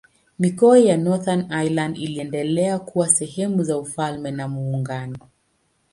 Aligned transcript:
Mikoa 0.39 0.79
ya 0.79 0.97
Northern 0.97 1.51
Ireland 1.51 1.97
iliendelea 1.97 2.79
kuwa 2.79 3.07
sehemu 3.09 3.63
za 3.63 3.77
Ufalme 3.77 4.41
wa 4.41 4.47
Muungano. 4.47 5.17